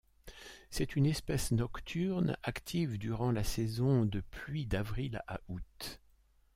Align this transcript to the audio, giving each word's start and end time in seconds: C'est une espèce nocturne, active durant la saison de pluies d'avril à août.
C'est 0.71 0.95
une 0.95 1.05
espèce 1.05 1.51
nocturne, 1.51 2.35
active 2.41 2.97
durant 2.97 3.31
la 3.31 3.43
saison 3.43 4.03
de 4.03 4.21
pluies 4.21 4.65
d'avril 4.65 5.21
à 5.27 5.39
août. 5.47 6.01